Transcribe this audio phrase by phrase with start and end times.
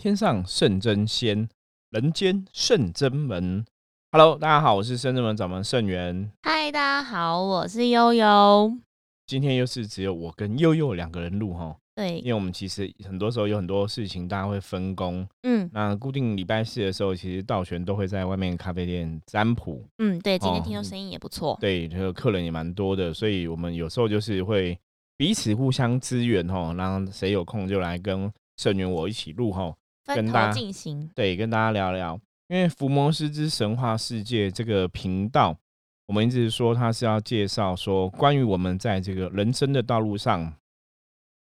[0.00, 1.46] 天上圣真仙，
[1.90, 3.66] 人间圣真门。
[4.12, 6.32] Hello，大家好，我是圣真门掌门圣元。
[6.40, 8.78] 嗨，大家好，我是悠悠。
[9.26, 11.76] 今天又是只有我跟悠悠两个人录哈。
[11.94, 15.28] 对，因为我们其实很多时候有很多事情，大家会分工。
[15.42, 19.84] 嗯，那固定礼拜四的时候，其实道玄都会在外面咖啡店占卜。
[19.98, 21.58] 嗯，对，今天听说声音也不错。
[21.60, 24.78] 对，这个客人也蛮多的，所以我们有时候就是会
[25.18, 29.70] 彼此互相支援哈，让谁有空就来跟圣元我一起录哈。
[30.06, 32.18] 跟大家进行对，跟大家聊聊，
[32.48, 35.56] 因为《伏魔师之神话世界》这个频道，
[36.06, 40.52] 我们一直说它是要介绍说关于我们在这个人生的道路上，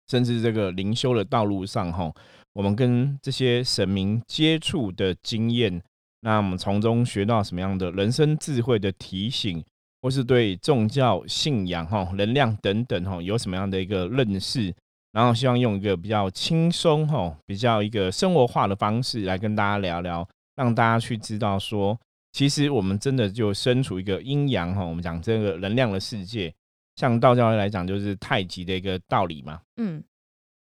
[0.09, 2.13] 甚至这个灵修的道路上，哈，
[2.55, 5.81] 我们跟这些神明接触的经验，
[6.21, 9.65] 那我们从中学到什么样的人生智慧的提醒，
[10.03, 14.75] 或是对宗教信仰、哈能量等等，哈有什么样的一个认识。
[15.17, 21.99] 然后希望用一个比较轻松、哈比较一个生活化的方式来跟大家聊聊，让大家去知道说，
[22.33, 24.85] 其实我们真的就身处一个阴阳哈。
[24.85, 26.53] 我们讲这个能量的世界，
[26.97, 29.59] 像道教来讲就是太极的一个道理嘛。
[29.79, 30.05] 嗯，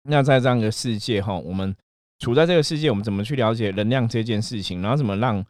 [0.03, 1.75] 那在这样一个世界哈，我们
[2.19, 4.81] 处在这个世界，我们怎么去了解能量这件事情？
[4.81, 5.45] 然后怎么让？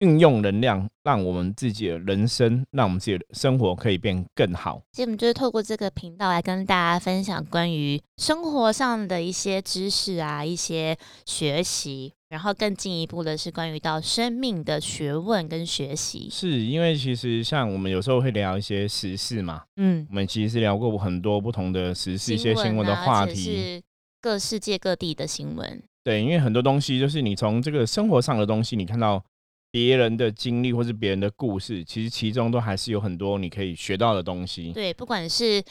[0.00, 4.82] 运用能量，让我们自己的人生，让我们自己的生活可以变更好。
[4.92, 16.28] 其实我们就是透过这个频道来跟大家分享关于生活上的一些知识啊，一些学习，然后更进一步的是关于到生命的学问跟学习。
[16.30, 23.82] 是因为其实像我们有时候会聊一些时事嘛，嗯，我们其实是聊过很多不同的时事、一些新闻的话题，是
[24.20, 25.82] 各世界各地的新闻。
[26.04, 29.24] 对，因为很多东西就是你从这个生活上的东西，你看到。
[29.70, 34.72] 别人的经历或是别人的故事，其实其中都还是有很多你可以学到的东西。
[34.72, 35.62] 对，不管是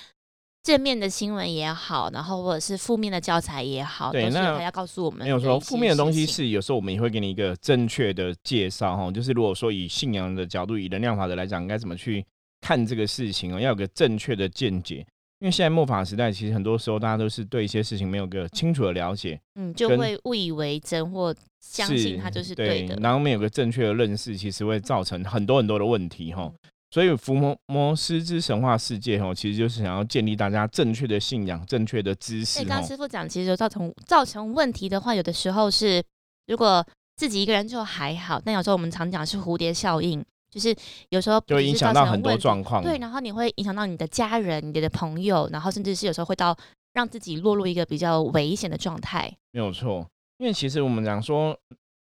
[0.63, 9.11] 正面的新闻也好，然后或者是负面的教材也好，对，那要告诉我们，没有说负面的东西是有时候我们也会给你一个正确的介绍哈。
[9.11, 12.25] 就是如果说以信仰的角度，以能量法则来讲，应该怎么去
[12.61, 15.05] 看这个事情哦，要有个正确的见解。
[15.45, 26.51] 因为现在末法时代，其实很多时候大家都是对一些事情没有个清楚的了解，嗯，就会误以为真或相信它就是对的，然后没有个正确的认识，其实会造成很多很多的问题哈。
[26.89, 32.65] 所以伏魔魔师之神话世界哈，其实就是想要建立大家正确的信仰、正确的知识。
[32.65, 36.03] 刚刚师傅讲，其实造成造成问题的话，有的时候是
[36.47, 36.83] 如果
[37.17, 40.25] 自己一个人就还好，但有时候我们常讲是蝴蝶效应。
[40.55, 40.73] 就是
[41.09, 46.57] 有时候就会影响到很多状况，对，然后你会影响到你的家人、你的朋友，然后甚至是有时候会到
[46.93, 49.29] 让自己落入一个比较危险的状态。
[49.51, 50.07] 没有错，
[50.37, 51.53] 因为其实我们讲说，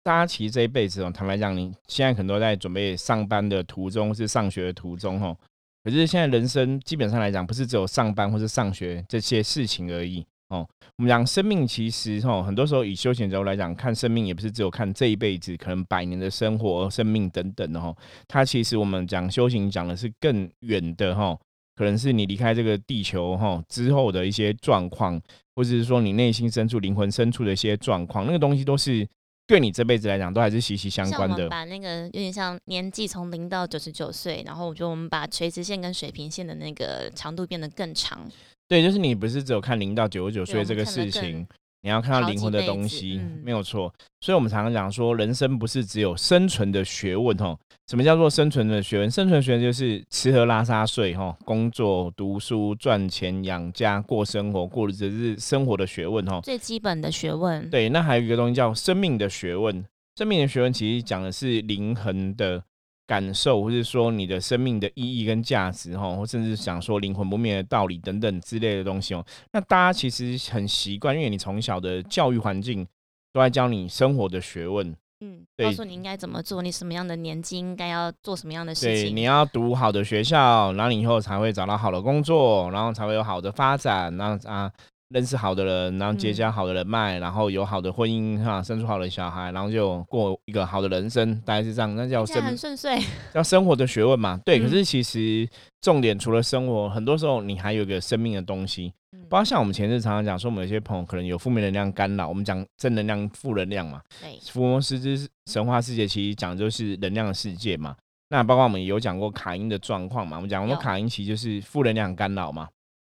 [0.03, 5.37] 大家其实这一辈子哦，坦白讲，你现在可能都在准备上班的途中，是上学的途中哦。
[5.85, 10.27] 可是现在人生基本上来讲，不是只有上班或是上学这些事情而已。
[10.51, 10.67] 哦，
[10.99, 17.95] 我们讲生命，其实哈，很多时候以休闲角度来讲，看生命也不是只有看这一辈子，可能百年的生活、生命等等的哈。
[18.27, 21.39] 它其实我们讲修行讲的是更远的哈，
[21.77, 25.21] 可能是你离开这个地球哈之后的一些状况，
[25.55, 29.07] 或者是说你内心深处、灵魂深处的一些状况，那个东西都是
[29.51, 31.49] 对你这辈子来讲都还是息息相关的。
[31.49, 38.31] 把那个有点像年纪从零到九十九岁，然后我觉得我们把垂直线跟水平线的那个长度变得更长。
[38.69, 41.45] 对，就是你不是只有看零到九十九岁这个事情，
[41.83, 43.93] 你要看到灵魂的东西，没有错。
[44.21, 47.59] 所以，我们常常讲说，人生不是只有生存的学问，哦。
[47.89, 49.11] 什么叫做生存的学问？
[49.11, 56.41] 生存学问就是吃喝拉撒睡，哈，工作、读书、赚钱、养家、过生活，过日子是生活的学问，哦。
[56.43, 57.69] 最基本的学问。
[57.71, 59.85] 对，那还有一个东西叫生命的学问。
[60.17, 62.63] 生命的学问其实讲的是灵魂的。
[63.11, 69.27] 感受，或是说你的生命的意义跟价值，哈，或甚至想说灵魂不灭的道理等等之类的东西哦。
[69.51, 72.87] 那大家其实很习惯，因为你从小的教育环境
[73.33, 79.07] 都在教你生活的学问，嗯，告诉你应该怎么做，你什么样的年纪应该要做什么样的事情。
[79.07, 84.73] 对，你要读好的学校，然后你以后才会找到好的工作，然后才会有好的发展，然后啊。
[85.11, 91.95] 认识好的人，然后结交好的人脉，然后有好的婚姻哈，生出好的小孩，然后就过一个好的人生，大概是这样。
[91.97, 92.99] 那叫生很顺遂，
[93.35, 94.41] 叫生活的学问嘛。
[94.45, 95.49] 对，可是其实
[95.81, 98.93] 重点除了生活，很多时候你还有一个生命的东西。
[99.29, 104.01] 包括像我们前日常常讲说，我们有些朋友可能有负面能量干扰，我们讲正能量、负能量嘛。
[104.21, 107.97] 对，福摩斯之神话世界其实讲就是能量的世界嘛。
[108.29, 112.69] 那包括我们有讲过卡因的状况嘛，我们讲过卡因其实就是负能量干扰嘛。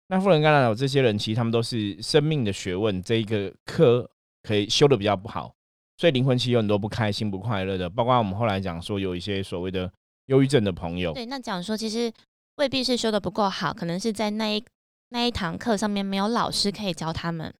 [0.08, 4.08] 那富人刚才有这些人，其实他们都是生命的学问这一个科
[4.42, 5.52] 可以修的比较不好，
[5.98, 7.90] 所以灵魂其实有很多不开心、不快乐的。
[7.90, 9.90] 包括我们后来讲说，有一些所谓的
[10.26, 11.12] 忧郁症的朋友。
[11.12, 12.10] 对，那讲说其实
[12.56, 14.64] 未必是修的不够好，可能是在那一
[15.10, 17.52] 那一堂课上面没有老师可以教他们。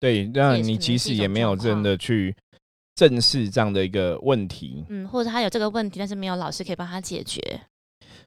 [0.00, 2.34] 对，那你其实也没有真的去
[2.94, 4.84] 正视这样的一个问题。
[4.88, 7.40] 嗯，或者他有这个问题，但是没有老师可以帮他解决。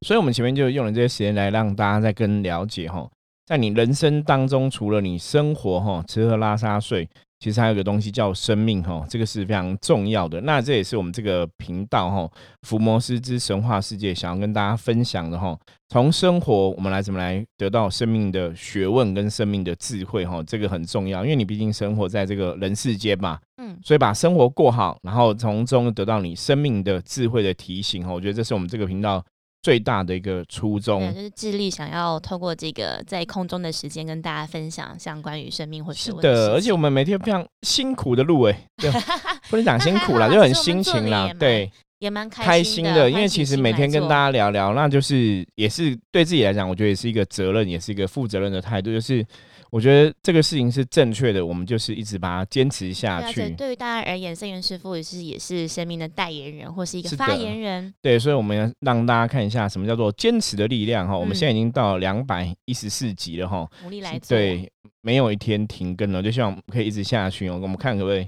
[0.01, 3.10] 所以，我们前面就用了这些时间来让大家再更了解哈，
[3.45, 7.07] 在你人生当中，除了你生活哈吃喝拉撒睡。
[7.40, 10.40] 其实还有个东西叫生命哈，这个是非常重要的。
[10.40, 12.31] 那这也是我们这个频道哈，
[12.62, 15.60] 福摩斯之神话世界想要跟大家分享的哈。
[15.90, 29.22] 从生活我们来怎么来得到生命的学问跟生命的智慧哈，这个很重要，因为你毕竟生活在这个人世间嘛，嗯，所以把生活过好，然后从中得到你生命的智慧的提醒哈，我觉得这是我们这个频道。
[29.63, 38.69] 最大的一个初衷，就是致力想要透过这个在空中的时间跟大家分享，像关于生命或是的，而且我们每天非常辛苦的录哎，
[39.50, 49.25] 不能讲辛苦啦，就很辛勤啦，对，也蛮开心的，因为其实每天跟大家聊聊，那就是也是对自己来讲，我觉得也是一个责任，也是一个负责任的态度，就是。
[49.73, 53.49] 我觉得这个事情是正确的，我们就是一直把它坚持下去。
[53.57, 57.91] 对于大家而言，圣元师傅也是也是生命的代言人，或是一个发言人。
[57.99, 61.17] 对，所以我们要让大家看一下什么叫做坚持的力量哈。
[61.17, 64.37] 我们现在已经到两百一十四集了哈，努力来做。
[64.37, 64.71] 对，
[65.01, 67.57] 没有一天停更了，就希望可以一直下去哦。
[67.59, 68.27] 我们看可不可以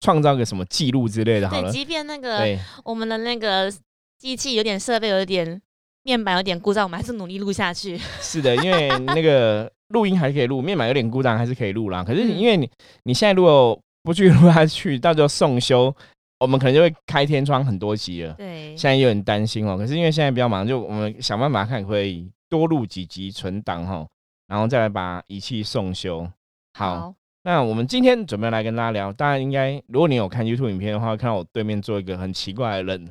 [0.00, 1.50] 创造个什么记录之类的。
[1.50, 3.70] 好了，即便那个我们的那个
[4.18, 5.60] 机器有点设备有点
[6.04, 8.00] 面板有点故障，我们还是努力录下去。
[8.22, 9.70] 是的，因为那个。
[9.88, 12.02] 录音还可以录，面板有点故障还是可以录啦。
[12.02, 12.68] 可是因为你
[13.04, 15.94] 你现在如果不去录下去，到时候送修，
[16.40, 18.34] 我们可能就会开天窗很多集了。
[18.34, 19.76] 对，现在有点担心哦。
[19.76, 24.06] 可是因为现在比较忙，就我们想办法看可以多录几集存档哈，
[24.48, 26.28] 然后再来把仪器送修。
[26.76, 29.12] 好，那我们今天准备来跟大家聊。
[29.12, 33.08] 大家应该，如果你有看 YouTube 影片的话，看到我对面坐一个很奇怪的人，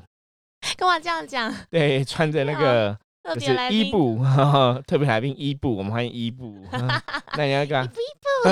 [0.77, 2.97] 跟我这样讲，对，穿着那个。
[3.33, 4.19] 就是伊布，
[4.85, 6.55] 特别来宾伊布，我们欢迎伊布。
[7.35, 7.83] 那你要干？
[7.85, 8.49] 伊布，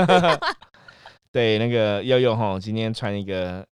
[1.31, 3.65] 对，那个悠悠哈，今天穿一个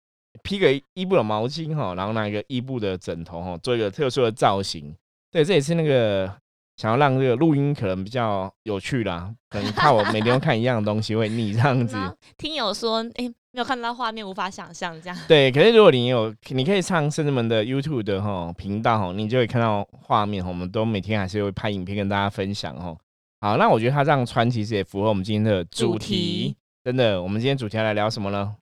[0.43, 4.95] 披个伊布的毛巾哈，然后拿一个伊布的枕头哈，做一个特殊的造型。
[5.31, 6.33] 对，这也是那个
[6.77, 11.97] 想要让这个录音可能比较有趣啦，可能怕我每天都看一样的东西会腻这样子。
[12.37, 13.33] 听友说，哎。
[13.59, 15.19] 没有看到画面，无法想象这样。
[15.27, 20.49] 对，可是如果你有，你可以上圣人们的 YouTube 的哈频道哈，你就会看到画面哈。
[20.49, 22.97] 我们都每天还是会拍影片跟大家分享哦。
[23.41, 26.57] 好，那我觉得他这样穿其实也符合我们今天的主题。
[26.85, 28.55] 真的，我们今天主题要来聊什么呢？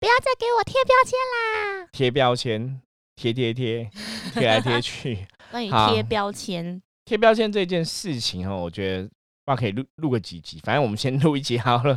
[0.00, 1.88] 不要再给我贴标签啦！
[1.92, 2.80] 贴标签，
[3.14, 3.88] 贴贴贴，
[4.34, 5.24] 贴来贴去。
[5.52, 9.08] 关于贴标签，贴标签这件事情哈，我觉得
[9.46, 11.96] 话可以录录个几集，反正我们先录一集好了。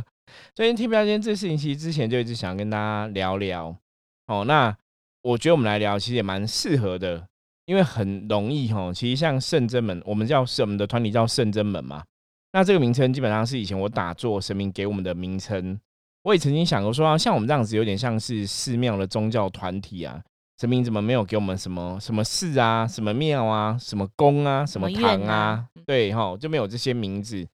[0.54, 3.76] 最近贴标签这事情，其实之前就一直想跟大家聊聊。
[4.26, 4.74] 哦，那
[5.22, 7.26] 我觉得我们来聊，其实也蛮适合的，
[7.66, 8.92] 因为很容易哈。
[8.92, 12.04] 其实像圣真门，我们叫我们的团体叫圣真门嘛。
[12.52, 15.78] 那这个名称基本上是以前我打坐神明给我们的名称。
[16.22, 20.22] 我也曾经想过说，像我们这样子有点像是寺庙的宗教团体啊，
[20.60, 25.66] 神明怎么没有给我们什么什么寺啊、什么庙啊、什么宫啊、什么堂啊？
[25.84, 27.46] 对哈，就没有这些名字。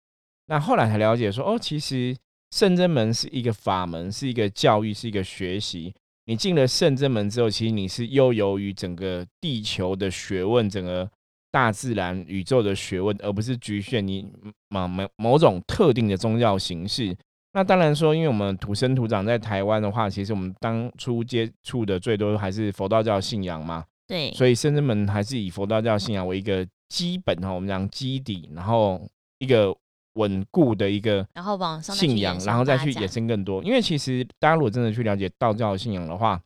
[0.46, 2.16] 那后来才了解说，哦，其实。
[2.50, 5.94] 圣真门是一个法门，是一个教育，是一个学习。
[6.26, 11.08] 你进了圣真门之后，其实你是悠游于整个地球的学问，整个
[11.50, 14.30] 大自然、宇宙的学问，而不是局限你
[14.68, 17.16] 某某某种特定的宗教形式。
[17.52, 23.84] 那当然说，因为我们土生土长在台湾的话，其实我们当初接触的最多还是佛道教信仰嘛。
[24.06, 29.00] 对，所以圣真门还是以佛道教信仰为一个基本哈，我们讲基底，然后
[29.38, 29.76] 一个。
[30.20, 33.64] 稳固的一个，然后往上信仰，然后再去衍生更多。
[33.64, 36.40] 因为其实大家如果真的去了解道教的信仰的话，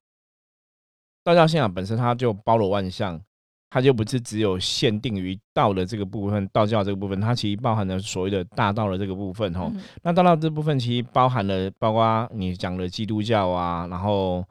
[1.24, 3.20] 道教信仰本身它就包罗万象，
[3.70, 9.70] 它就不是只有限定于道的这个部分，道教这个部分，它其实包含了所谓的大道的这个部分哈。
[10.02, 14.44] 那大道这部分其实包含了包括你讲的基督教啊，然后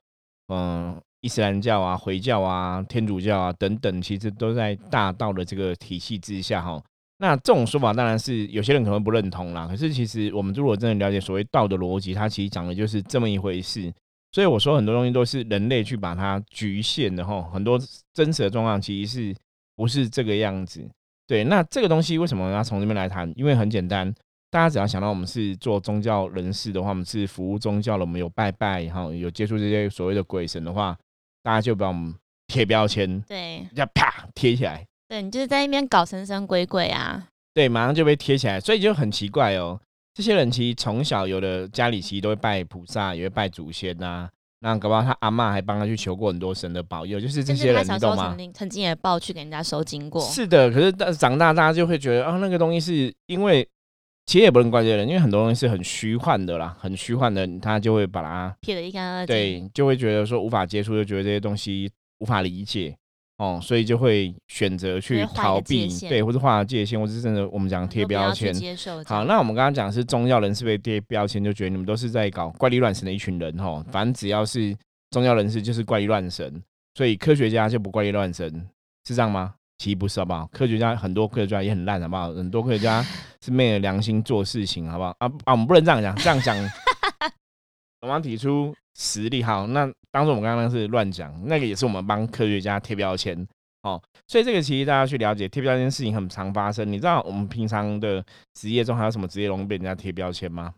[0.47, 6.83] 嗯伊斯兰教啊、回教啊、天主教啊等等，其实都在大道的这个体系之下哈。
[7.23, 9.65] 那这种说法当然是有些人可能不认同啦。
[9.65, 13.89] 可是其实我们如果真的了解所谓道的逻辑，它其实讲的就是这么一回事。
[14.33, 17.41] 所以我说很多东西都是人类去把它局限的哈。
[17.53, 17.79] 很多
[18.13, 19.35] 真实的状况其实是
[19.77, 20.85] 不是这个样子？
[21.25, 23.31] 对，那这个东西为什么要从这边来谈？
[23.37, 24.13] 因为很简单，
[24.51, 30.97] 大家只要想到我们是做宗教人士的话，我们是服务宗教的，我们有拜拜哈，有接触这些所谓的鬼神的话，
[31.41, 32.13] 大家就把我们
[32.47, 34.85] 贴标签，对，要啪贴起来。
[35.13, 39.79] 对你就是在那边搞神神鬼鬼啊，对，马上就被贴起来，所以就很奇怪哦。
[40.15, 44.27] 这些人其实从小有的家里其实都会拜菩萨，也会拜祖先呐。
[44.61, 48.35] 那搞不好他阿妈还帮他去求过很多神的保佑，就是这些人，你懂吗？
[48.55, 50.19] 曾经也抱去给人家收经过。
[50.19, 53.63] 是的，可是长大大家就会觉得啊，那个东西是因为
[54.25, 59.35] 其实也不能怪这些人，因为很多东西是很虚幻的啦，很虚幻的，他就会把它撇得一干二净。
[59.35, 62.95] 对，就会觉得说无法接触，就觉得这些东西无法理解
[63.37, 68.53] 哦，所以就会选择去逃避，对，或者画界限，或者是真的我们讲贴标签。
[69.05, 73.83] 好，那我们刚刚讲是宗教人士被贴标签，就觉得你们都是在搞怪力乱神的一群人吼。
[73.91, 74.75] 反正只要是
[75.09, 76.61] 宗教人士，就是怪力乱神，
[76.93, 78.47] 所以科学家就不怪力乱神，
[79.07, 79.55] 是这样吗？
[79.79, 80.47] 其实不是，好不好？
[80.53, 82.31] 科学家很多科学家也很烂，好不好？
[82.31, 83.03] 很多科学家
[83.43, 85.09] 是昧着良心做事情，好不好？
[85.17, 86.55] 啊啊，我们不能这样讲，这样讲，
[88.01, 89.43] 我们要提出实力。
[89.43, 93.45] 好，那当做我们刚刚是乱讲，那个也是我们帮科学家贴标签。
[93.81, 96.89] 哦，所以这个其实大家去了解贴标签事情很常发生。
[96.89, 100.73] 你知道我们平常的职业中还有什么职业容易被人家贴标签吗？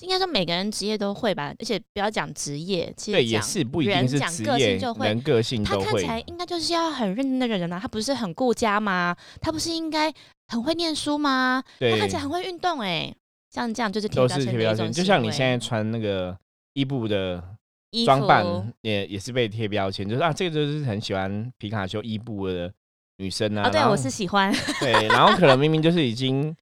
[0.00, 5.86] 应该说每个人职业都会吧，而且不要讲职业，其实对，也是不一定是职业人个性他都会。
[5.86, 9.14] 看起来应该就是要很认真的人啊，他不是很顾家吗？
[9.40, 10.12] 他不是应该
[10.48, 11.62] 很会念书吗？
[11.78, 13.14] 他，看起来很会运动哎、
[13.50, 14.78] 像这样就是贴都标签是贴标签。
[14.78, 16.36] 的一种就像你为现在穿那个
[16.72, 17.63] 伊布的衣
[18.04, 18.44] 装扮
[18.80, 22.72] 也也是被贴标签，就是啊，这个就是很喜欢皮卡丘伊布的
[23.18, 23.68] 女生啊。
[23.68, 26.56] 哦，对我是喜欢， 对，然后可能明明就是已经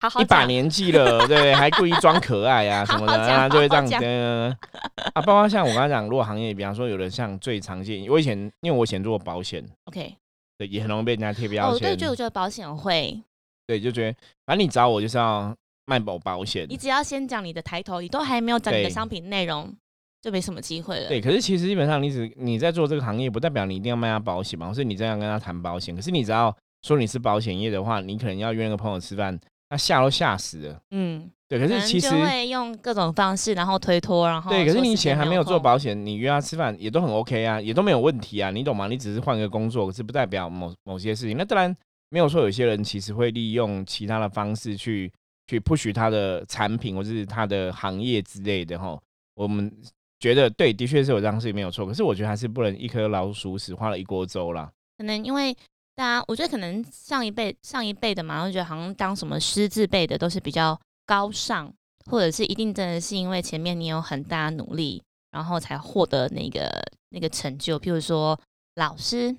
[0.00, 4.56] 好好一把年纪了，对，还故意装可爱啊 什么的，就会这样好好讲呃
[5.14, 10.14] 啊，包括像我刚才讲，如果行业，比方说有人像最常见，我以前因为我以前做过保险，OK，
[10.56, 13.20] 对，也很容易被人家贴标哦，对，就我觉得保险会，
[13.66, 15.54] 对，就觉得反正你找我就是要
[15.86, 19.74] 卖保保险你，只要先讲你的抬头，你都还没有讲你的商品内容，
[20.20, 21.08] 就没什么机会了。
[21.08, 25.94] 对，可是其实基本上你只你在做这个行业，不代表你一定要卖他保险嘛，或是你这样跟他谈保险。
[25.94, 30.80] 可是你只要说你是保险业的话，你可能要约那个朋友吃饭，他吓都吓死了。
[30.90, 38.88] 嗯，对，可是其实就会用各种方式，然后推脱，然后对，可是你以前还没有做，保险，你约他吃饭也都很 OK 啊，也都没有问题啊，你懂吗？
[38.88, 41.36] 你只是换个工作，可是不代表某某些事情。
[41.36, 41.74] 那当然
[42.10, 45.12] 没有说有些人其实会利用其他的方式去
[45.46, 48.98] 去 push 他的产品或者是他的行业之类的哈。
[49.34, 49.72] 我们
[50.20, 54.70] 觉得对，的确是有这样的事情没有错，可是我觉得还是不能一颗老鼠屎花了一锅粥啦。
[54.96, 55.54] 可能因为
[55.94, 61.72] 大家，我觉得可能上一辈上一辈的嘛，我觉得好像当什么师字辈的都是比较高尚，
[62.10, 66.68] 或者是一定真的是因为前面你有很大的努力，然后才获得那个
[67.10, 68.38] 那个成就，譬如说
[68.74, 69.36] 老师、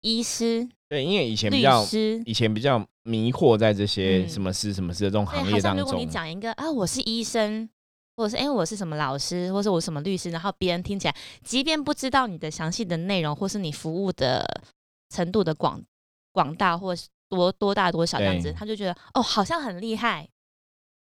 [0.00, 2.20] 医师、对，因为以前比律较师。
[2.26, 6.12] 以前比较迷惑在这些嗯什么师什么师的这种，行业当好像如果你中。
[6.12, 7.68] 讲一个啊，我是医生，
[8.22, 14.46] 或者是哎、我是什么老师，或是我是什么律师，然后别人听起来，即便不知道你的详细的内容，或是你服务的
[15.10, 15.82] 程度的广
[16.30, 20.28] 广大，或是多多大多小这样子，他就觉得哦，好像很厉害，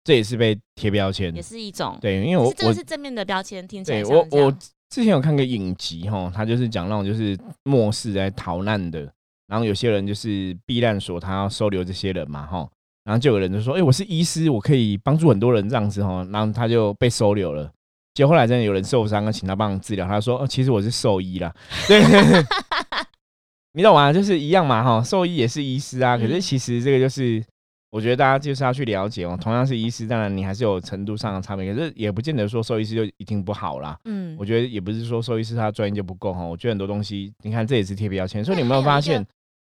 [0.03, 1.41] 这也是被贴标签也。
[1.41, 1.97] 是一种。
[2.00, 4.51] 对，因为我这个是正面的标签，听起来我我
[4.91, 9.12] 之前有看个影集哈，他就是讲那种就是末世在逃难的，
[9.47, 12.69] 然后有些人就是避难所，他要收留这些人嘛哈，
[13.07, 17.71] 然后就有人就说，哎、我是医师，我可以帮助很多人这样子哈，然后他就被收留了。
[18.13, 21.55] 结果后来真的有人受伤了，请他帮忙治疗，他说，哦，其实我是兽医啦，
[21.87, 22.03] 对。
[23.71, 24.11] 你懂吗？
[24.11, 26.17] 就是一样嘛，哈，兽医也是医师啊。
[26.17, 27.41] 可是嗯其实这个就是，
[27.91, 29.37] 我觉得大家就是要去了解哦。
[29.39, 33.95] 同样是医师，当然你还是有程度上的差别，可是也不见得说兽医师就一定不好啦。
[34.05, 39.27] 嗯我，觉得也不是说兽医师他专业就不够哈，我觉得很多东西，你看这也是贴标签，所以你有没有 发现，嗯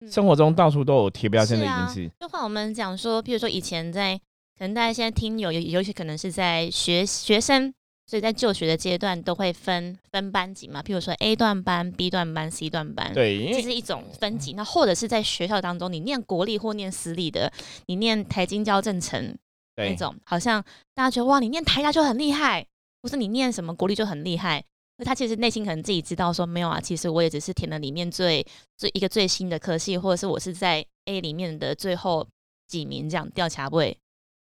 [0.10, 2.10] 生活中到处都有贴标签的影子？
[2.20, 4.18] 就换我们讲说，譬如说以前在，
[4.58, 7.74] 可能大家现在听有有有些可能是在学学生，
[8.08, 13.14] 所以在就学的阶段都会分分班级嘛，譬如说 A 段班、B 段班、C 段班。
[13.14, 17.52] 对，这是一种分级，那或者是在学校当中，你念国立或念私立的，
[17.86, 19.38] 你念台金交正成
[19.76, 22.66] 那种，好像大家觉得哇，你念台大就很厉害，
[23.02, 24.64] 或是你念什么国立就很厉害。
[24.98, 28.46] 那他其实内心可能自己知道说没有啊，其实我也只是填了里面最
[28.78, 32.28] 最一个最新的科系，或者是我是在 A 里面的最后
[32.68, 33.98] 几名这样调查位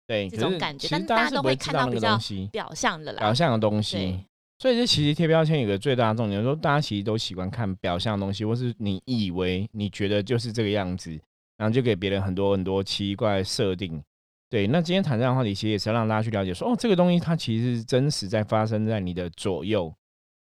[0.07, 2.19] 对，这种感觉但大家都会看到比较，
[2.51, 3.35] 表象的啦表。
[3.35, 4.25] 象的东西。
[4.61, 11.11] 所以这其实贴标签有个最大的重点，就是说大家其实都喜欢看表象的东西，或是你以为你觉得就是这个样子，
[11.59, 14.03] 然后就给别人很多很多奇怪设定。
[14.51, 19.95] 对，那今天谈这样的话题，其实也是要让大家去了解说，哦，这个东西它其实是真实在发生在你的左右，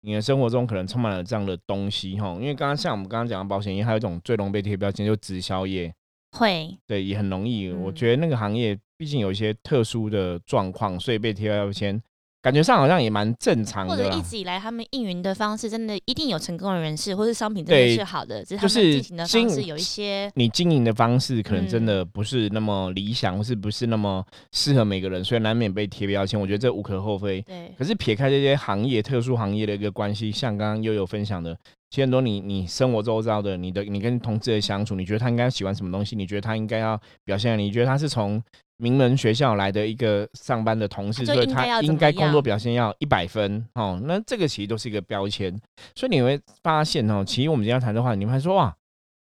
[0.08, 2.30] 你的生活中可能充满了这样的东西哈。
[2.36, 5.94] 因为刚刚像我们刚刚讲的保险业，还有一种最容易被贴标签，就直销业。
[6.32, 7.70] 会，对，也很容易。
[7.74, 12.02] 我嗯觉得那个行业毕竟有一些特殊的状况，所以被贴标签，
[12.48, 14.02] 感觉上好像也蛮正常的或。
[14.02, 26.40] 者一直以来他们运营的方式，真的一定有成功的人士，或是商品真的是好的，只是他们就是进行的方式有一些你经营的方式可能真嗯的不是那么理想，或是不是那么适合每个人，所以难免被贴标签。
[26.40, 27.42] 我觉得这无可厚非。
[27.42, 31.54] 对可是撇开这些行业特殊行业的一个关系，像刚刚悠悠分享的，
[31.90, 36.16] 其实很多你你生活周遭的，你的你跟同志的相处，你觉得他应该喜欢什么东西？
[36.16, 37.60] 你觉得他应该要表现？
[37.60, 38.42] 你觉得他是从
[38.78, 44.00] 名门学校来的一个上班的同事，所以他应该工作表现要一百分哦。
[44.04, 45.60] 那这个其实都是一个标签，
[45.96, 48.76] 所以你会发现哦，其实我们今天谈的话，你会说哇，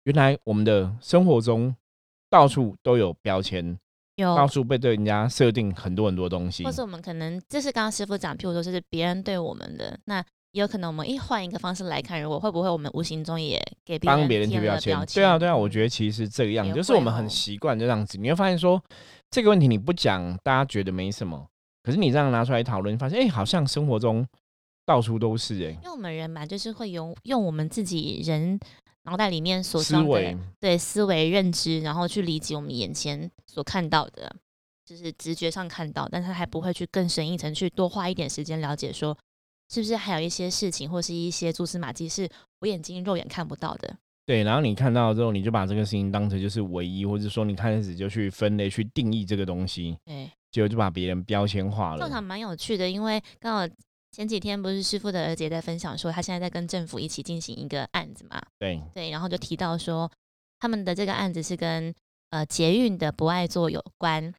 [0.04, 1.74] 原来我们的生活中
[2.30, 3.78] 到处都有标签。
[4.16, 14.96] 有到处被对人家设定很多很多东西，或是我们可能这是刚刚师傅讲，譬如说，是别人对我们的，那也有可能我们一换一个方式来看，如果会不会我们无形中也给帮别人贴标签？
[15.14, 18.16] 对啊，对啊，我觉得其实是这个样子，就是我们很习惯这样子。
[18.18, 18.82] 你会发现说
[19.30, 21.46] 这个问题你不讲，大家觉得没什么，
[21.82, 24.26] 可是你这样拿出来讨论，发现哎，好像生活中
[24.84, 25.70] 到处都是哎。
[25.70, 28.58] 因为我们人嘛，就是会用用我们自己人。
[29.04, 34.32] 脑袋里面所思维对思维认知，然后去理解我们眼前所看到的，
[34.86, 39.18] 就是直觉上看到，但是还不会去更深一层去多花一点时间了解，说
[39.72, 42.28] 是不是还有一些事情或是一些蛛丝马迹是
[42.60, 43.96] 我眼睛肉眼看不到的。
[44.26, 52.06] 对，然后你看到之后，你就把这个事情当成就是唯一，或者说你开始就去分类、去定义这个东西，对，结果就把别人标签化了。
[52.06, 53.74] 这场蛮有趣的，因为刚好。
[54.14, 58.42] 前几天不是师傅的儿子在分享说，他现在在跟政府一起进行一个案子嘛？
[58.58, 60.12] 对对，然后就提到说，
[60.60, 61.94] 他们的这个案子是跟
[62.28, 64.34] 呃捷运的不爱做有关。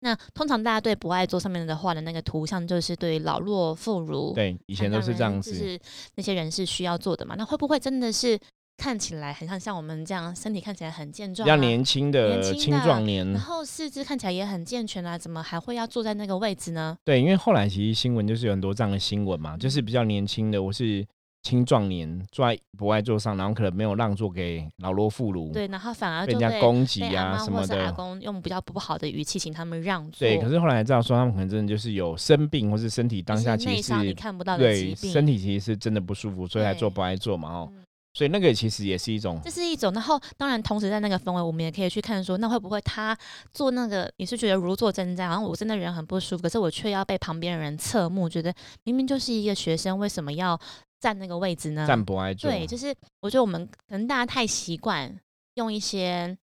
[0.00, 5.78] 那通常大家对不爱做上面的画的那个图像，就是对老弱妇孺，对，以前都是这样子，就是
[6.16, 7.34] 那些人是需要做的嘛？
[7.36, 8.38] 那会不会真的是？
[8.78, 16.94] 看起来很像像我们这样，身体看起来很健壮，比较年轻的青壮年，然后四肢看起来也很健全啊，怎么还会要坐在那个位置呢？
[17.02, 21.02] 对，因为后来其实新闻就是有很多这样的新闻嘛，就是比较年轻的，我是
[21.46, 30.26] 青壮年坐在不爱座上，然后可能没有让座给老弱妇孺，对，然后反而被人家攻击啊什么的，阿公用比较不好的语气请他们让座。
[30.26, 37.72] 对，可是后来知道说他们可能真的就是有生病，或是身体当下其实是你看不到的疾病，身体其实是真的不舒服，所以才坐不爱坐嘛哦。
[38.12, 39.92] 所以那个其实也是一种，这是一种。
[39.92, 43.14] 然后当然，同时在那个氛围，我们也可以去看说，那会不会他
[43.52, 48.50] 做那个也是觉得如坐针毡，然后我真的人很不舒服，可是我却要被旁边的人侧目，觉得
[48.84, 50.58] 明明就是一个学生，为什么要
[51.00, 51.86] 站那个位置呢？
[51.86, 52.50] 站不爱坐。
[52.50, 55.14] 对，就是我觉得我们可能大家太习惯
[55.54, 56.36] 用一些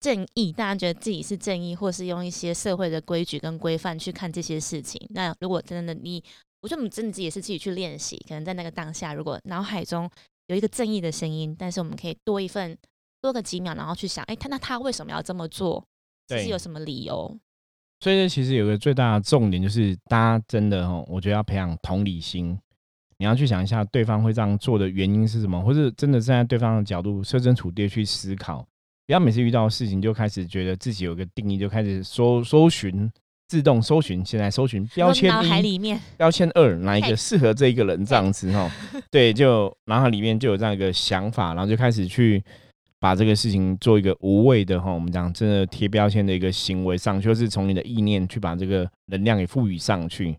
[0.00, 5.00] 正义，大家觉得自己是正义，或是用一些社会的规矩跟规范去看这些事情。
[5.10, 6.22] 那如果真的你，
[6.60, 10.10] 我觉得我们真的自己也是自己去练习，可能在那个当下，如果脑海中。
[10.46, 12.76] 有一个正义的声音，但是我们可以多一份，
[13.20, 15.86] 多个几秒，然后去想，哎，他那他为什么要这么做？
[16.28, 17.38] 是有什么理由？
[18.00, 22.58] 所以其实有个最大的重点就是，大家真的哦，我觉得要培养同理心。
[23.20, 28.66] 你要去想一下，对方会这样做的原因是什么，或是真的站在对方的角度，设身处地去思考，
[29.06, 33.08] 不要每次遇到事情就开始觉得自己有个定义，就开始搜搜寻。
[33.46, 38.70] 自动搜寻，现在搜寻标签一，标签二，哪一个适合这一个人这样子哈？
[39.10, 42.40] 对，就脑海里面就有这样一个想法，然后就开始去
[43.00, 50.38] 把这个事情做一个无谓的哈，我们讲真的贴标签的一个行为上，就是从你的意念去把这个能量给赋予上去。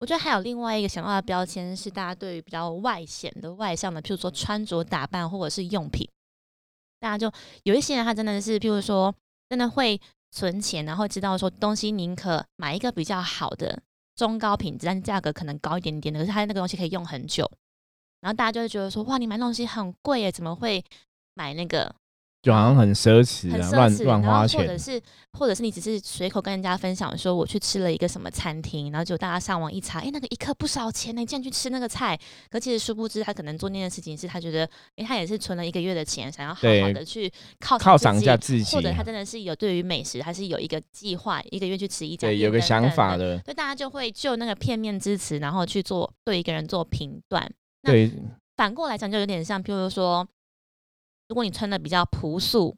[0.00, 6.04] 我觉得还有另外一个想到的标签是，大家对于比较外显的、外向的，譬如说穿着打扮或者是用品，
[6.98, 7.32] 大家就
[7.62, 9.14] 有一些人他真的是，譬如说
[9.48, 10.00] 真的会。
[10.32, 13.82] 存钱，然后知道说东西宁可买一个比较好的
[14.14, 17.50] 中高品质，但是价格可能高一点点的，可是他那个东西可以用很久。
[18.20, 20.84] 然后大家就会觉得说，哇，你买东西很贵耶，怎么会
[21.34, 21.92] 买那个？
[22.42, 25.00] 就好像很奢侈啊，乱乱花钱，或者是，
[25.38, 32.18] 或者是你只是随口跟人家分享说我去吃了一个什么餐厅，然后就大家上网一查，哎，那个一克不少钱呢，你竟然去吃那个菜。
[32.50, 34.64] 可其实殊不知，他可能做那件事情是他觉得，
[34.96, 43.38] 哎，他也是存了一个月的钱，想要好好的去犒赏一下自己，或者他真的是有对于美食，还是有一个计划，一个月去吃一家，对，有个想法的。
[43.40, 47.46] 所以大家就会就那个片面之词，然后去做对一个人做评断。
[47.82, 48.10] 对，
[48.56, 50.26] 反过来讲，就有点像，譬如说，
[51.30, 52.76] 如果你穿的比较朴素。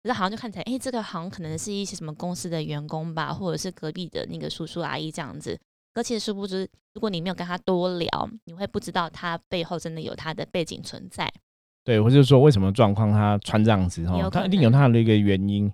[0.00, 5.58] 可是好像就看起来，哎，这个好像可能是一些什么公司的员工吧，或者是隔壁的那个叔叔阿姨这样子。
[5.92, 8.08] 可其实殊不知，如果你没有跟他多聊，
[8.44, 11.28] 你会不知道他背后真的有他的背景存在。
[11.82, 15.70] 对，或者说为什么状况他穿这样子哈，他一定有他的一个原因。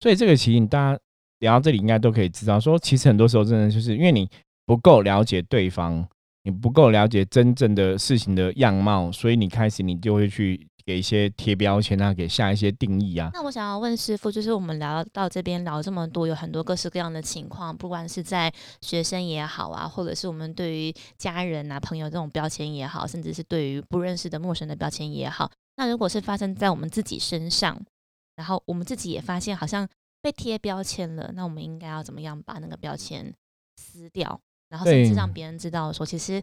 [0.00, 1.00] 所以这个其实大家
[1.40, 4.26] 聊到这里应该都可以知道，说其实很多时候真的就是因为你
[4.64, 6.08] 不够了解对方，
[6.44, 10.66] 你不够了解真正的事情的样貌，所以你开始你就会去。
[10.86, 13.28] 给一些贴标签啊，给下一些定义啊。
[13.34, 25.50] 那我想要问师傅，就是我们聊到这边聊这么多，有很多各式各样的情况，不管是在学生也好啊，或者是我们对于家人啊、朋友这种标签也好，甚至是对于不认识的陌生的标签也好。
[25.74, 27.76] 那如果是发生在我们自己身上，
[28.36, 29.88] 然后我们自己也发现好像
[30.22, 33.34] 被贴标签了，那我们应该要怎么样把那个标签
[33.82, 36.40] 撕掉，然后甚至让别人知道说，其实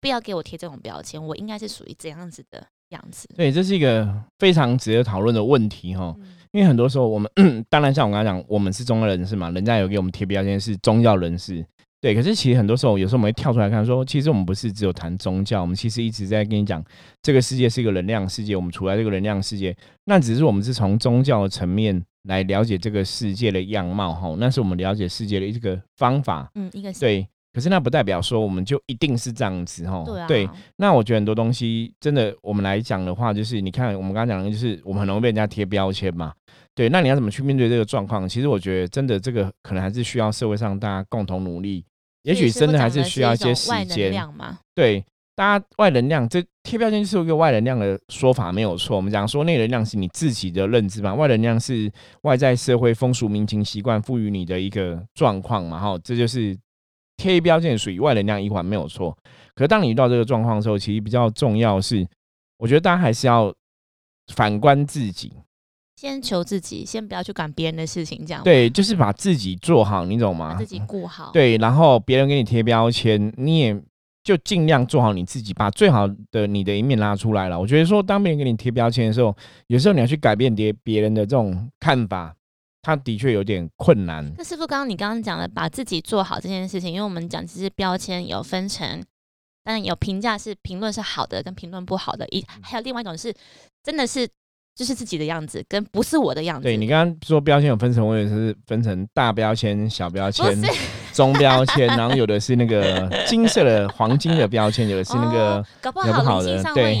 [0.00, 2.68] 不要给我贴这种标签，我应该是属于怎样子的。
[2.90, 3.28] 样子。
[3.36, 6.14] 对，这是一个非常值得讨论的问题哈。
[6.18, 7.28] 嗯因为很多时候我们
[7.68, 11.66] 当然像我刚才讲，我们是宗教人士嘛，人家有给我们贴标签是宗教人士，
[12.00, 12.14] 对。
[12.14, 16.80] 可是其实很多时候，有时候我们会跳出来看说，其实我们不是只有谈宗教，我们其实一直在跟你讲，
[17.20, 27.26] 这个世界是一个能量世界，我们处在这个能量世界，那只是我们是从宗教的层面来了解这个世界的样貌哈，那是我们了解世界的一个方法，嗯，一个是对。
[27.54, 30.50] 可是那不代表说我们就一定是这样子哦，对啊，对。
[30.76, 36.32] 那我觉得很多东西真的，我们来讲的话，就是你看我们刚刚讲的，就是我们很容易被人家贴标签嘛。
[36.74, 38.28] 对，那你要怎么去面对这个状况？
[38.28, 41.84] 其实我觉得真的这个可能还是需要社会上大家共同努力，
[42.24, 44.12] 也许真的还是需要一些时间。
[44.36, 44.58] 嘛。
[44.74, 45.04] 对，
[45.36, 48.96] 大家外能量这贴标签是一个外能量的说法没有错。
[48.96, 51.88] 我们讲说内能量是你自己的认知嘛，外能量是
[52.22, 55.78] 外在社会风俗民情习惯赋予你的一个状况嘛。
[55.78, 56.56] 哈，这就是
[57.16, 59.16] 贴标签属于外能量一环没有错。
[59.54, 62.06] 可是当你遇到这个状况的时候，其实比较重要是，
[62.58, 63.54] 我觉得大家还是要
[64.34, 65.32] 反观自己。
[65.96, 70.54] 先求自己，先不要去管别人的事情，这样对，就是把自己做好，你懂吗？
[70.54, 73.80] 把自己顾好，对，然后别人给你贴标签，你也
[74.24, 77.58] 就尽量做好你自己，把最好的你的一面拉出来了。
[77.58, 79.34] 我觉得说，当别人给你贴标签的时候，
[79.68, 82.34] 有时候你要去改变别别人的这种看法，
[82.84, 84.24] 他的确有点困难。
[84.38, 89.02] 那师傅，刚刚你刚刚讲了把自己做好这件事情，因为我们讲其实标签有分成，
[89.64, 93.34] 当然有评价是评论是好的，跟评论不好的，一还有另外一种是
[93.82, 94.28] 真的是。
[94.76, 96.64] 就是自己的样子，跟不是我的样子。
[96.64, 100.60] 对你刚刚说标签有分成，我也是分成大标签、小标签、
[101.12, 107.00] 中标签，然后有的是那个金色的、黄金的标签，有的是那个搞不好的，对，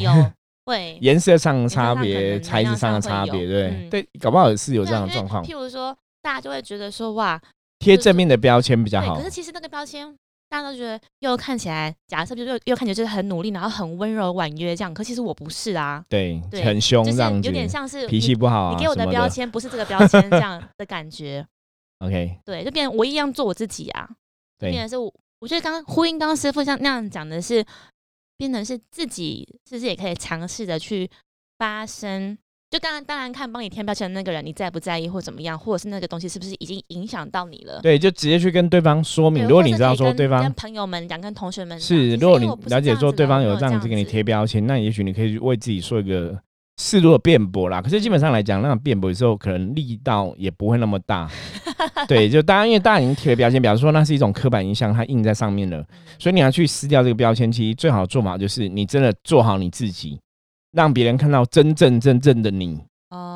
[0.66, 5.44] 会颜色上的差别、材质上的差别，对对，搞不好是有这样的状况。
[5.44, 7.40] 譬如说，大家就会觉得说，哇，
[7.78, 9.16] 贴正面的标签比较好。
[9.16, 10.14] 可是其实那个标签。
[10.46, 14.94] 大家都觉得又看起来，假设就又又看起来就是很努力，然后很温柔婉约这样。
[14.94, 18.72] 可其实我不是啊，对，很凶这样子，有点像是脾气不好。
[18.72, 21.44] 你给我的标签不是这个标签这样的感觉。
[22.04, 24.08] OK，对，就变我一样做我自己啊。
[24.56, 27.64] 对，变成是我，我觉得刚刚呼应刚刚师傅像那样讲的是，
[28.36, 31.08] 变成是自己是不是也可以尝试着去
[31.58, 32.36] 发声。
[32.70, 37.80] 就当然，当然看帮你贴标签的那个人，你在不在意或怎么样，或者是那个东西是不是已经影响到你了？
[37.80, 39.44] 对，就直接去跟对方说明。
[39.46, 46.36] 如果你知道说对方跟朋友们讲，跟同学们是，如果你了解说对方有这样子给你贴标签，那也许你可以为自己说一个
[46.78, 47.80] 适度的辩驳啦。
[47.80, 51.30] 可是基本上来讲，那种辩驳的时候，可能力道也不会那么大。
[52.08, 55.84] 对，就大家因为大家已经贴了标签，比方说那是一种刻板印象，它印在上面了，
[56.18, 57.50] 所以你要去撕掉这个标签。
[57.50, 60.18] 其实最好的做法就是你真的做好你自己，
[60.72, 62.80] 让别人看到真正真正的你。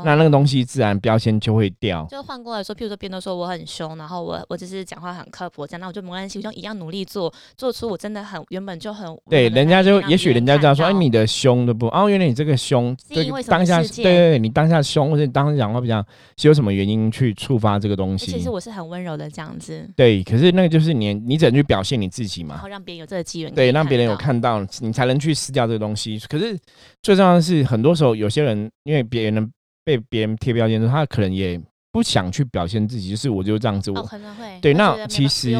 [0.04, 2.06] 那那个东西自然标签就会掉。
[2.10, 16.04] 就换过来说，譬如说别人都说我很凶，然后我我只是讲话很刻薄，这样那我就没关系，我就一样努力做，做出我真的很原本就很对，人家就也许人家这样说，哎，你的凶的不哦，原来你这个凶，对，当下对对对，你当下凶或者当时讲话比较
[16.36, 18.32] 是有什么原因去触发这个东西？
[18.32, 19.88] 其实我是很温柔的这样子。
[19.96, 26.18] 对，可是那个就是你你只能去表现你自己嘛，然后让别人有这个机缘，对，让别人有看到你才能去撕掉这个东西。
[26.28, 26.58] 可是
[27.02, 29.50] 最重要的是，很多时候有些人因为别人。
[29.88, 31.58] 被别人贴标签之后，他可能也
[31.90, 34.74] 不想去表现自己，就是我就这样子，我可能会对。
[34.74, 35.50] 那其实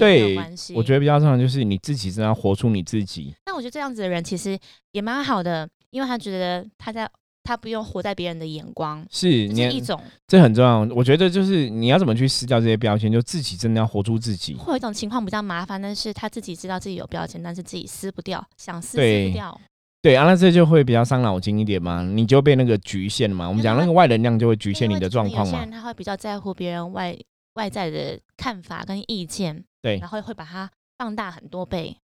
[0.00, 0.36] 对，
[0.74, 3.32] 我觉得比较重要就是你自己真的要活出你自己。
[3.46, 4.58] 那我觉得这样子的人其实
[4.90, 7.08] 也蛮好的，因为他觉得他在
[7.44, 10.80] 他不用活在别人的眼光，是你一种这很重要。
[10.96, 14.54] 我觉得就是你要怎么去撕掉这些标签，就自己真的要活出自己。
[14.54, 19.60] 会有一种情况比较麻烦但是，他自己知道自己有标签，但是自己撕不掉，想撕撕不掉。
[20.02, 23.48] 对啊，那这就会比较伤脑筋一点嘛，你就被那个局限了嘛。
[23.48, 25.52] 我们讲那个外能量就会局限你的状况嘛。
[25.52, 27.16] 有些人他会比较在乎别人外
[27.54, 31.96] 外在的看法跟意见，对，然后会把它放大很多倍。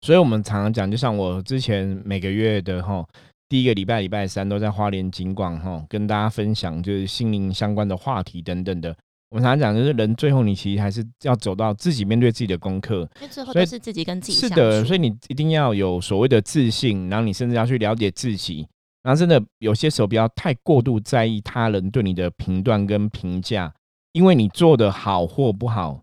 [0.00, 3.06] 所以我们常常讲，就像我之前每个月的哈
[3.50, 8.96] 第一个礼拜礼拜三都在花莲景广哈跟大家分享，就是心灵相关的话题等等的。
[9.32, 18.68] 我们常常讲，就是人最后你其实还是要走到自己面对自己的功课，因为最后都是自己跟自己是的，所以你一定要有所谓的自信，然后你甚至要去了解自己，
[19.02, 23.72] 然后真的有些时候不要太过度在意他人对你的评断跟评价，
[24.12, 26.02] 因为你做的好或不好，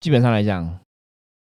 [0.00, 0.78] 基本上来讲，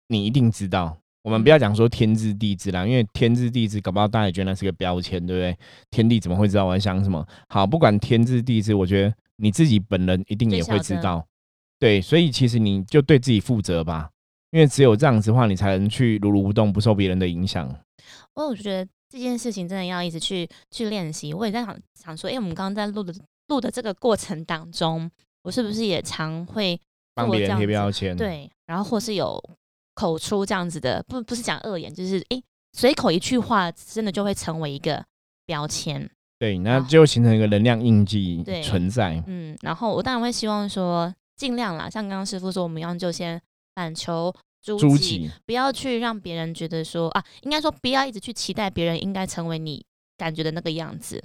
[0.07, 0.96] 你一定知道。
[1.24, 5.59] 我们不要讲说天知地知啦，因为天知地知，搞不好大家也觉得那是个标签，对不对？
[5.90, 7.26] 天地怎么会知道我在想什么？
[7.48, 9.12] 好，不管天知地知，我觉得。
[9.38, 11.27] 你自己本人一定也会知道，
[11.79, 14.11] 对，所以其实你就对自己负责吧，
[14.51, 17.68] 因为只有这样子的话，你才能去如如不动，不受别人的影响。
[18.35, 21.33] 我我觉得这件事情真的要一直去去练习。
[21.33, 23.14] 我也在想想说，哎，我们刚刚在录的
[23.48, 25.11] 录的这个过程当中，
[25.42, 26.81] 我是不是也常会
[27.14, 28.16] 帮别人贴标签？
[28.16, 29.42] 对，然后或是有
[29.94, 35.05] 口出这样子的，不不是讲恶言，就是哎，随口一句话，真的就会成为一个
[35.46, 36.11] 标签。
[36.38, 39.22] 对，那就形成一个能量印记存在。
[39.27, 43.40] 嗯，然后我当然会希望说，尽量啦，像刚刚师傅说，我们要就先
[43.74, 49.85] 反求诸己，不要去让别人觉得说啊，应该说不要一直去期待别人应该成为你
[50.16, 51.22] 感觉的那个样子。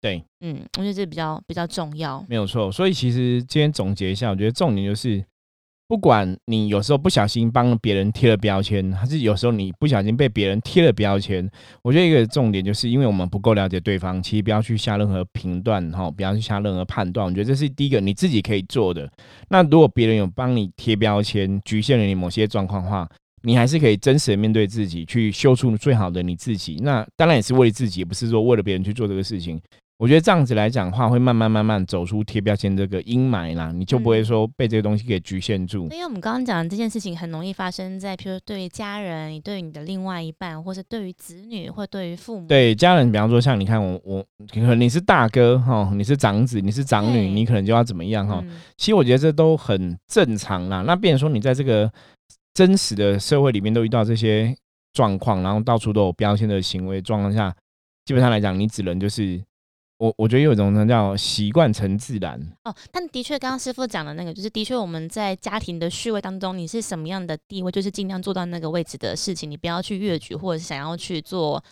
[0.00, 2.24] 对，嗯，我觉得这比较比较重要。
[2.28, 5.24] 没有错，所以其实今天总结一下，我觉得重点就是。
[5.92, 11.46] 不管你有时候不小心帮别人贴了标签，还是有时候你不小心被别人贴了标签，
[11.82, 17.26] 我觉得一个重点就是因为我们不够了解对方，其实不要去下任何评断，哈，不要去下任何判断。
[17.26, 19.06] 我觉得这是第一个你自己可以做的。
[19.50, 23.06] 那如果别人有帮你贴标签，局限了你某些状况的话，
[23.42, 26.78] 你还是可以真实的面对自己，去修出最好的你自己。
[26.80, 29.60] 那当然也是为自己，不是说为了别人去做这个事情。
[30.02, 35.84] 我觉得这样子来讲的话，会慢慢慢慢走出贴标签这个阴霾啦，你就不会说被这个东西给局限住。
[35.92, 42.48] 因为我们刚刚讲的这件事情，很容易发生在，譬如对于家人，对于你的另外一半，或是对于子女，或对于父母。
[42.48, 48.42] 对家人，比方说像你看我，我可能你是大哥哈，你是长子，你是长女，你可能就要怎么样哈。
[48.76, 50.82] 其实我觉得这都很正常啦。
[50.84, 51.88] 那变成说你在这个
[52.54, 54.52] 真实的社会里面都遇到这些
[54.94, 57.54] 状况，然后到处都有标签的行为状况下，
[58.04, 59.40] 基本上来讲，你只能就是。
[60.02, 71.62] 我我觉得有一种呢叫习惯成自然哦，但的确，刚刚师傅讲的那个，就是的确我们在家庭的序位当中，你是什么样的地位，就是尽量做到那个位置的事情，你不要去越矩，或者是想要去做。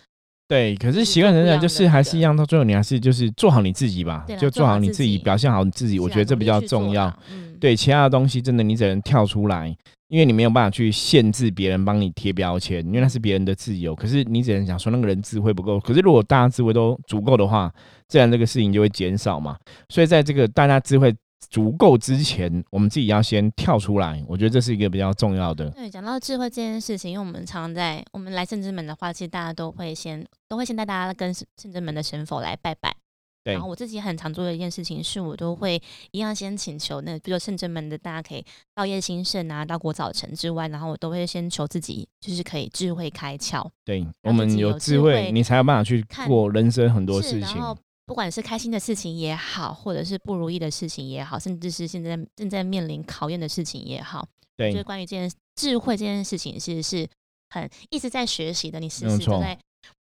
[0.51, 7.09] 对，可是习惯成自然，就是还是一样，到最后你还是就是做好你自己吧，就做好你自己，表现好你自己，我觉得这比较重要。
[7.57, 9.73] 对，其他的东西真的你只能跳出来。
[10.09, 13.95] 因为你没有办法去限制别人帮你贴标签，因为那是别人的自由。
[13.95, 15.79] 可是你只能想说那个人智慧不够。
[15.79, 17.73] 可是如果大家智慧都足够的话，
[18.09, 19.55] 自然这个事情就会减少嘛。
[19.87, 21.15] 所以在这个大家智慧
[21.49, 24.23] 足够之前，我们自己要先跳出来。
[24.27, 25.69] 我觉得这是一个比较重要的。
[25.71, 32.95] 对，讲到智慧这件事情，因为我们常在我们来圣之门的话，其实大家都会先都会先带大家跟圣之门的神佛来拜拜。
[33.43, 43.67] 然后我自己很常做的一件事情，是我都会一样先请求那，比如圣真门的大家可以到夜兴盛啊，到国早晨之外，然后我都会先求自己，就是可以智慧开窍。
[43.83, 47.39] 对我们有智慧，你才有办法去过人生很多事情。
[47.39, 47.75] 然后
[48.11, 57.07] 不管是开心的事情也好，或者是不如意的事情也好，甚至是现在正在面临考验的事情也好，对，就是关于这件智慧这件事情，其实是
[57.51, 58.81] 很一直在学习的。
[58.81, 59.57] 你时时都在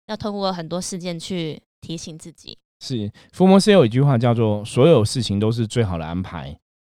[0.07, 2.57] 要通过很多事件去提醒自己。
[2.81, 6.53] 是福摩斯有一句话叫做“所有事情都是最好的安排”，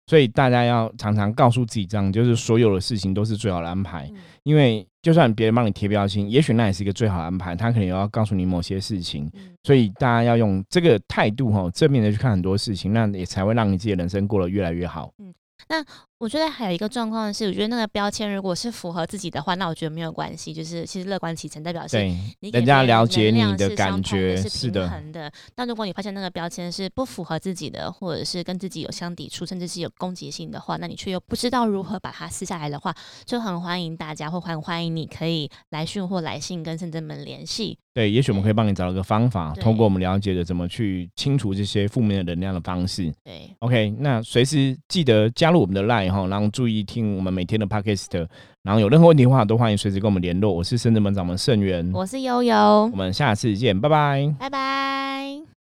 [0.09, 4.11] 所以大家要常常告诉自己这样，就是所有的事情都是最好的安排。
[4.43, 9.31] 因为就算别人帮你贴标签，也许那也是一个最好的安排，他可能要告诉你某些事情。
[9.63, 15.13] 所以大家要用这个态度哈，正面的去看很多事情，那也才会让你自己的人生过得越来越好。
[15.19, 15.33] 嗯，
[15.69, 15.85] 那。
[16.19, 20.53] 我觉得还有一个状况是，我觉得那个标签如果是符合自己的话，那我觉得没有关系。
[20.53, 21.97] 就是其实乐观其成代表是
[22.41, 25.31] 人家了解你的感觉是平衡的。
[25.55, 32.93] 那如果你发现那个标签是不符合自己的，或者是跟自己有相抵触，甚至是有攻击性的话，那你却又不知道如何把它撕下来的话，
[33.25, 37.79] 就很欢迎大家或很欢迎你可以来讯或来信跟圣真们联系。
[37.95, 43.13] 对，也许我们可以帮你找一个方法，通过我们了解的怎么去清除这些负面的能量的方式。
[43.25, 48.27] 对，OK，那随时记得加入我们的 Line 哈，然后注意听我们每天的 Podcast，
[48.63, 50.53] 然后有任何问题的话都欢迎随时跟我们联络。
[50.53, 52.55] 我是深圳门掌门盛元，我是悠悠，
[52.93, 55.58] 我们下次见，拜拜，拜拜。